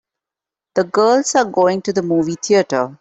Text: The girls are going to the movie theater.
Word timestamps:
The 0.73 0.85
girls 0.85 1.35
are 1.35 1.45
going 1.45 1.83
to 1.83 1.93
the 1.93 2.01
movie 2.01 2.33
theater. 2.33 2.97